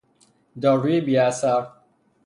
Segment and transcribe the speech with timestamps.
[0.61, 1.67] داروی بیاثر